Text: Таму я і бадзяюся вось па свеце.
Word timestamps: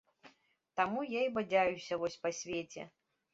Таму 0.79 1.03
я 1.17 1.21
і 1.27 1.33
бадзяюся 1.35 1.99
вось 2.05 2.19
па 2.25 2.33
свеце. 2.39 2.89